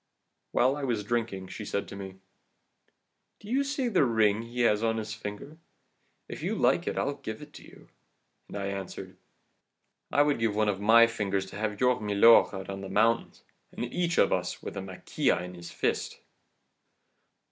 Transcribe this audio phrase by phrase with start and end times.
[0.51, 2.15] "While I was drinking she said to me:
[3.39, 5.59] "'Do you see that ring he has on his finger?
[6.27, 7.87] If you like I'll give it to you.'
[8.47, 9.15] "And I answered:
[10.11, 13.43] "'I would give one of my fingers to have your milord out on the mountains,
[13.71, 16.19] and each of us with a maquila in his fist.